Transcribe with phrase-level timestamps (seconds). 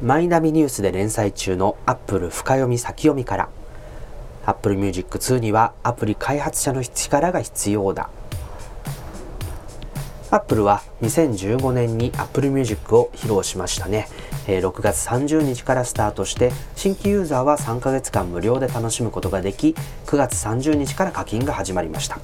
[0.00, 3.48] マイナビニュースで連載中の Apple 深読み先読みから。
[4.46, 8.08] Apple Music 2にはアプリ開発者の力が必要だ。
[10.30, 14.06] Apple は2015年に Apple Music を披露しましたね。
[14.46, 19.74] 6月30日からスタートして新規ユーザーは3ヶ月間無料で楽しむことができ
[20.06, 22.20] 9月30日から課金が始まりました。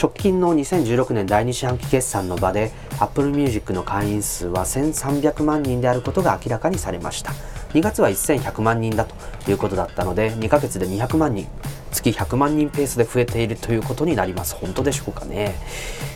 [0.00, 7.32] 直近の2016年第2四半期決算の場で Apple Music の会員数は1300万人であることが明らかにされました。
[7.74, 11.46] 2月は1100万人だということだったので2ヶ月で200万人
[11.92, 14.54] 月100万人ペースで増えているということになります。
[14.54, 15.54] 本当でしょうかね、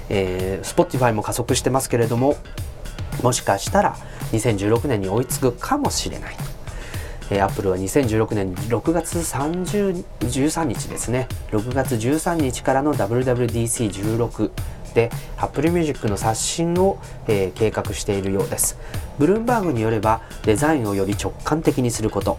[0.08, 2.36] えー、Spotify も加速してますけれども
[3.22, 3.96] もしかしたら
[4.32, 6.36] 2016年に追いつくかもしれない。
[7.30, 11.28] えー、アップルは2016年6月30 13日ですね。
[11.50, 14.50] 6月13日からの WWDC16
[15.38, 18.78] Apple Music の刷新を、えー、計画しているようです。
[19.18, 22.38] ブルームバーグによればデザインをより直感的にすること。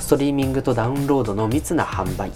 [0.00, 2.30] ストリーミングとダウンロードの密な販売、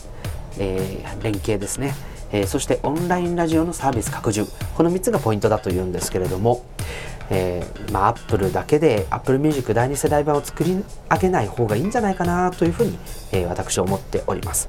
[0.59, 1.95] えー、連携ですね、
[2.33, 4.47] えー、そしてオンラインラジオのサービス拡充。
[4.75, 6.65] この3つがポイントだというんですけれども
[7.31, 12.99] えー、まあ、Apple だけで Apple Music 第2世代版を作り上げない方がいいんじゃないかなというふうに、
[13.33, 14.69] えー、私は思っております。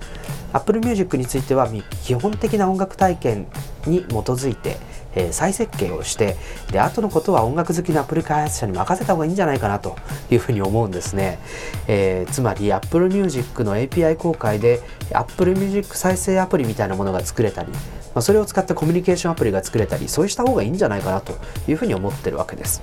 [0.51, 1.69] Apple Music については
[2.03, 3.47] 基本的な音楽体験
[3.85, 4.77] に基づいて、
[5.15, 6.35] えー、再設計をして
[6.71, 9.95] で後のことは音楽好きなアプリ開発者に任せた方がいいんじゃないかなと
[10.29, 11.39] いうふうに思うんですね、
[11.87, 14.81] えー、つまり Apple Music の API 公開で
[15.13, 17.71] Apple Music 再生アプリみたいなものが作れたり
[18.13, 22.81] まあ、それを使ったコミュニケーションアプリが作れたりそうした方がいいんじゃないかなというふうに思ってるわけです。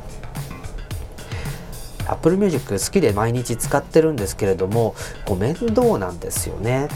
[2.08, 4.94] Apple Music 好きで毎日使ってるんですけれども
[5.25, 6.88] こう面倒なんですよね。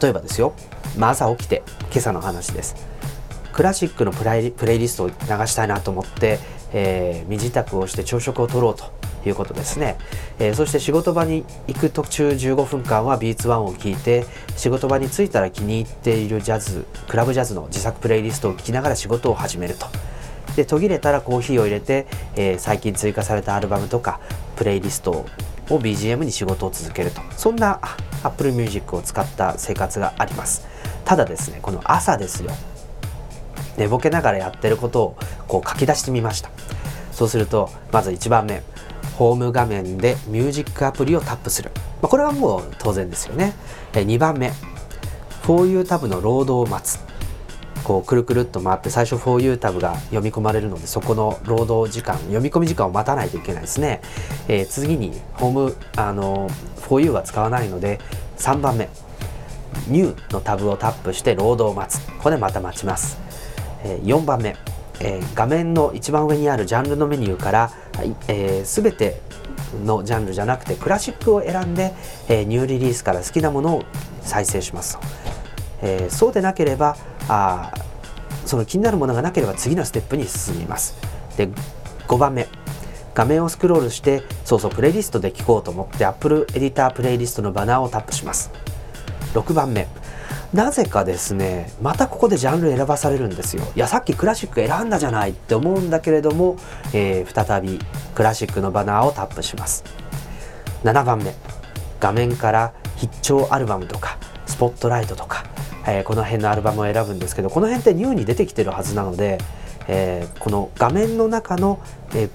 [0.00, 0.54] 例えばですよ、
[0.96, 1.62] まあ、朝起きて
[1.92, 2.74] 今朝の話です。
[3.52, 5.14] クラシックのプライプレイリストを流
[5.46, 6.38] したいなと思って、
[6.72, 8.84] えー、身支度をして朝食をとろうと
[9.28, 9.98] いうことですね、
[10.38, 14.24] えー、そして仕事場に行く途中15分間は Beats1 を聴いて
[14.56, 19.86] 仕事場に着いたら気に入っているジャズクラブジャズの自作プレイリストを聴きながら仕事を始めると。
[20.56, 24.18] で途切れたらコーヒーを入れて、えー、最近追加されたアルバムとか
[24.56, 25.26] プレイリストを
[25.68, 27.20] BGM に仕事を続けると。
[27.36, 27.80] そんな
[28.22, 30.72] Apple Music を使った生活があります。
[31.12, 32.50] ただですねこの朝ですよ。
[33.76, 36.48] 寝ぼけながらやってることをこう書き出してみました。
[37.10, 38.62] そうするとまず1番目
[39.18, 41.70] ホーム画面でミュージックアプリをタップする、
[42.00, 43.52] まあ、これはもう当然ですよね。
[43.92, 44.52] 2番目
[45.42, 46.98] 4U タブのロードを待つ。
[47.84, 54.00] こうくるくるっと回って最初 4U タブが読み込まれるのでそこの労働時間読み込み時間を待たないといけないですね、
[54.48, 56.48] えー、次にホームあの
[56.88, 57.98] 4U は使わないので
[58.38, 58.88] 3番目
[59.88, 62.04] New のタブをタップしてロードを待つ。
[62.06, 63.18] ここでまた待ちます、
[63.84, 64.56] え、4番目。
[65.00, 67.70] え、画面の一番上にあるジャンルのメニューから、
[68.28, 69.20] え、全て
[69.84, 71.92] のジャンルじゃなくてクラシックを選んで、
[72.28, 73.84] え、ニューリリースから好きなものを
[74.20, 74.98] 再生します、
[75.80, 76.96] え、そうでなければ
[77.28, 77.72] あ
[78.46, 80.94] その気になるものがなければ次のステップに進みます。
[81.36, 81.48] で
[82.08, 82.46] 5番目。
[83.14, 88.50] 画面をスクロールしてそうそうプレイリストで聴こうと思って Apple エディタープレイリストのバナーをタップします。
[89.34, 89.88] 6番目。
[90.52, 93.64] なぜかですねまたここでジャンル選ばされるんですよ。
[93.74, 96.56] いやさっきクラシック選んだじゃないって思うんだけれども、
[96.92, 97.78] えー、再び
[98.14, 99.84] クラシックのバナーをタップします。
[100.84, 101.34] 7番目。
[102.00, 105.44] 画面から必聴アルバムとかスポットライトとか、
[105.86, 109.38] えー、この辺のアルバムを選ぶんですけどこの辺ってニューに出てきてるはずなので、
[109.86, 111.80] えー、この画面の中の、
[112.14, 112.28] え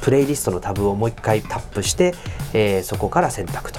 [0.00, 2.12] プレイリストのタブをもう一回タップして、
[2.52, 3.78] えそこから選択と。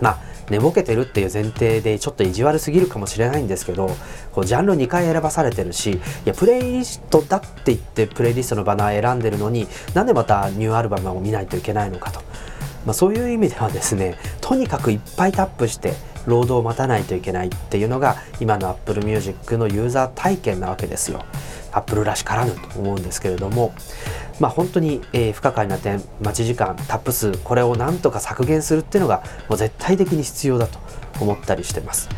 [0.00, 3.90] まあ寝ぼけてるっていう前提でちょっと意地悪すぎるかもしれないんですけど
[4.32, 12.20] こうジャンル2回選ばされてるしいやプレイリストだって言ってプレイリストのバナー選んでるのになんでまたニューアルバムを見ないといけないのかと、
[12.84, 15.94] まあ、そういう意味ではですねとにかくいっぱいタップして
[16.26, 21.24] ロードを待たないといけないっていうのが今の Apple Music のユーザー体験なわけですよ。
[21.72, 23.74] アップルらしからぬと思うんですけれども、
[24.38, 30.78] まあ、本当に、えー、不可解な点待ち時間タップ数これをなんとか削減するっていうのがもう絶対的に必要だと
[31.20, 32.08] 思ったりしてます、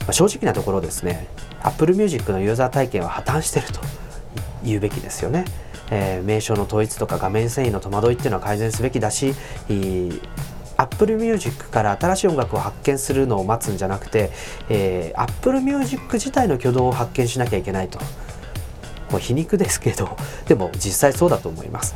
[0.00, 1.28] まあ、正直なところですね
[1.62, 3.80] Apple Music のユーザー体験は破綻してると
[4.62, 5.44] 言うべきですよね、
[5.90, 9.34] えー、名称の統一とか画面遷移の戸惑いっていうのは改善すべきだし
[10.76, 14.30] Apple Music から新しい音楽を発見するのを待つんじゃなくて、
[14.68, 17.98] えー、Apple Music 自体の挙動を発見しなきゃいけないと。
[19.10, 20.16] もう皮肉ですけど
[20.46, 21.94] でも実際そうだと思います。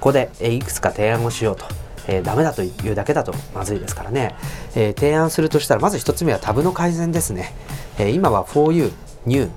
[0.00, 1.64] ここでいくつか提案をしようと、
[2.06, 4.34] えー、ダメだというだけだとまずいですからね、
[4.76, 7.52] えー、提案するとしたらまず1つ目はタブの改善ですね、
[7.98, 8.92] えー、今は 4U、
[9.26, 9.50] New、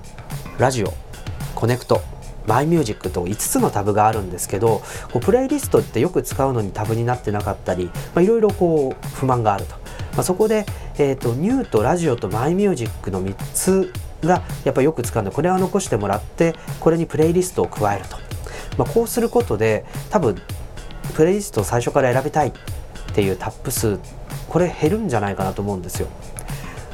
[0.57, 0.93] ラジオ、
[1.53, 2.01] コネクト、
[2.47, 4.81] マイミュージックと5つのタブがあるんですけど
[5.11, 9.75] こうプレイリストってよく使うのにタブになってなかったりいろいろこう不満があると、
[10.13, 10.65] まあ、そこで、
[10.97, 18.17] えーと、ニューとラジオとマイミュージックの3つがやっぱよく使うのでこれは残してもらってこれにプレイリストを加えると、
[18.77, 20.41] まあ、こうすることで多分
[21.15, 22.51] プレイリストを最初から選びたいっ
[23.13, 23.99] ていうタップ数
[24.47, 26.07] これ減るんじゃないかなと思うんですよ。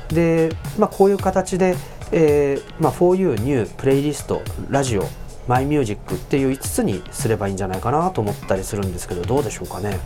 [0.09, 1.75] で、まあ、こういう形で、
[2.11, 5.03] えーまあ、4U ニュープレイリストラジオ
[5.47, 9.99] マイミュージックっていう5つにすればいいんじゃないかなと思ったりするんですけどどうでしょうかね、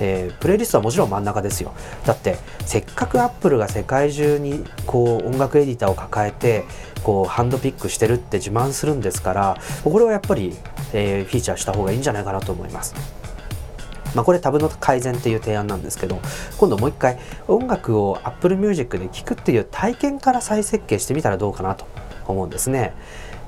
[0.00, 1.72] えー、プレイリストはもちろん真ん中ですよ。
[2.04, 6.64] だってせっかくアップルが世界中にこう音楽エディターを抱えて
[7.02, 10.56] こうハンドピックしてるって自慢するんですからこれはやっぱり、
[10.92, 12.94] えー、フィーチャーした方がいいんじゃないかなと思います。
[14.14, 16.18] まあ、これタブの改善っていう提案なんですけど
[16.56, 21.86] 今度もう一回音楽を Apple Music で聴くっていう体験から再設計してみたらどうかなと
[22.26, 22.94] 思うんですね。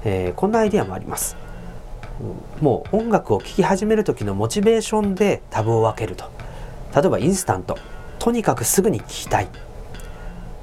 [0.04, 1.36] えー、こんなアイデアもあります。
[2.60, 6.39] もう音楽を聴き始める時のモチベーションでタブを分けると。
[6.94, 7.78] 例えばインスタント。
[8.18, 9.48] とにかくすぐに聴きたい。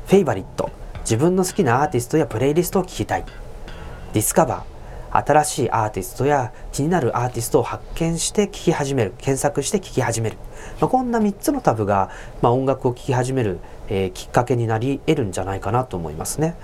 [0.07, 0.71] フェイバリット。
[1.01, 3.25] 自分の好きなアーティストやプレイリストを聴きたい。
[4.13, 4.77] ディスカバー。
[5.25, 9.13] 新しいアーティストや気になるアーティストを発見して聴き始める。
[9.17, 10.37] 検索して聴き始める、
[10.79, 16.49] まあ、こんな3つのタブが、まあ、音楽を聴き始める、えー、きっかけになり得るんじゃないかなと思いますね。
[16.49, 16.59] だか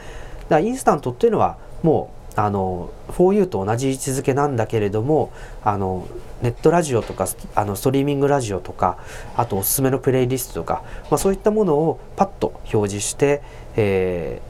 [0.56, 5.31] らインスタントっていうのはもうあの 4U と同じ位置づけなんだけれども
[5.63, 6.07] あの
[6.41, 8.97] ネットラジオとかあのストリーミングラジオとか
[9.35, 13.41] あとおすすめのプレイリストとか、まあ、そういったものをパッと表示して、
[13.75, 14.41] え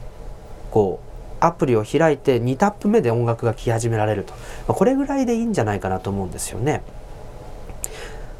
[0.70, 1.14] ー、こう
[1.44, 4.38] アプリを開いて2タップ目で音楽が聴き始められると、ま
[4.68, 6.82] あ、これぐらいでいいんじゃないかなと思うんですよね。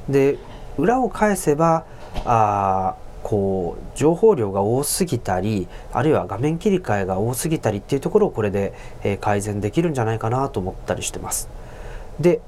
[0.08, 0.38] で
[0.78, 1.84] 裏を返せば
[2.24, 11.48] あこう情報量が多すぎたりあるいは画面切り替えが多すぎたりっていうところをこれで、え、改善できるんじゃないかなと思ったりしてます。
[12.20, 12.40] で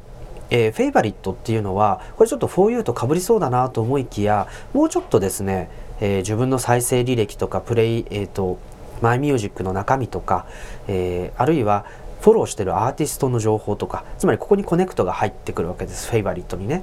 [0.48, 5.68] えー、フェイバリットっていうのはこれちょっと 4U とかぶりそうだなと思いきやもうちょっとですね、
[6.00, 8.58] えー、自分の再生履歴とかプレイ、えーと、
[9.00, 10.46] マイミュージックの中身とか、
[10.86, 11.84] えー、あるいは
[12.26, 16.82] フォローしてるアーティストの情報とかつまりここにコネクトが入ってくるわけですフェイバリットにね。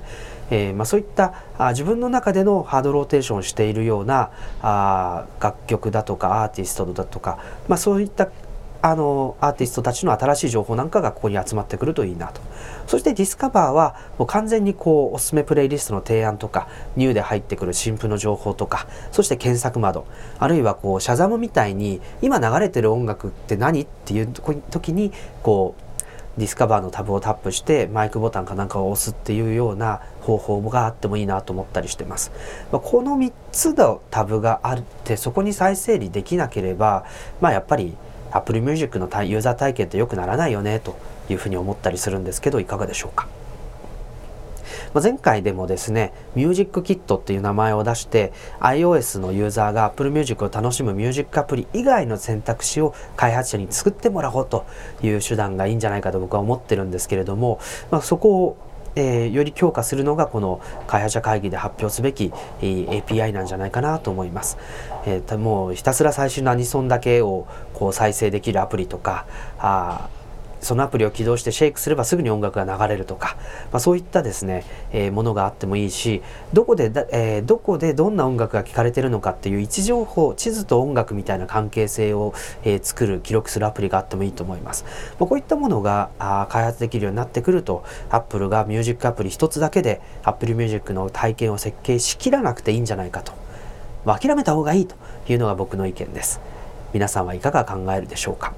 [0.49, 4.31] えー、まあ、そういったあ自分の中でのハードローテーションをしているような
[4.61, 8.29] あ楽曲だとかアーティストだとか、まあ、そういった
[8.83, 12.41] あのアーティストたちの新しい情報なんかがここに集まってくるといいなと
[12.85, 20.05] そしてディスカバーはもう完全にこうおすすめプレイリストの提案とかニューで入ってくる新譜の情報とかそして検索窓
[20.37, 25.13] あるいはこうシャザムみたいに今流れてる音楽って何っていう時に
[25.43, 25.83] こう
[26.37, 32.31] ディスカバーのタブをタップしてマイクボタンかなんかを押すっていうような方法があってもいいなと思ったりしてます。
[32.71, 37.05] まあ、この3つのタブがあってそこに再整理できなければ
[37.39, 37.95] まあやっぱり
[38.33, 40.97] Apple Music のユーザー体験って良くならないよねと
[41.29, 43.27] いうふうに思ったりするんですけどいかがでしょうか。
[44.93, 54.65] まあ、前回でもですね、ミュージックキットっていう名前を出して、iOS のユーザーが Apple Music を楽しむミュージックアプリ以外の選択肢を開発者に作ってもらおうと
[55.01, 57.59] いう手段がいいんじゃないかと僕は思ってるんですけれども、
[57.91, 58.57] まあ、そこを
[58.95, 62.31] えー、より強化するのがこの開発者会議で発表すべき、
[62.61, 64.57] えー、API なんじゃないかなと思います。
[65.05, 69.25] えー、もうひたすら最新のアニソンだけをこう再生できるアプリとか
[69.59, 70.09] あ
[70.63, 73.37] そのアプリを起動してシェイクすればすぐに音楽が流れるとか、
[73.71, 76.21] まあ、そういったですね、えー、ものがあってもいいし
[76.53, 84.85] どこでだ、えー、どこでどんな音楽が聴かれてるのかっていう位置情報地図と音楽みたいな関係性を、えー、作る記録するアプリがあってもいいと思います、
[85.19, 93.33] まあ、こういったものがあ開発できるようになってくると Apple がミュージックアプリ一つだけで Apple Music の体験を設計しきらなくていいんじゃないかと、
[94.05, 94.95] まあ、諦めた方がいいと
[95.27, 96.39] いうのが僕の意見です。
[96.93, 98.53] 皆さんはいかが考えるでしょうか？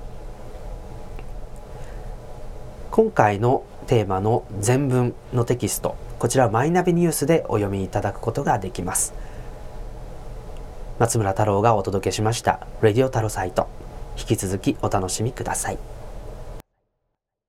[2.96, 9.14] 今回のテーマの全文のテキストこちらはマイナビニュースでお読みいただくことができます
[10.98, 13.68] 松村太郎がお届けしました「レディオタロサイト」
[14.18, 15.78] 引き続きお楽しみください。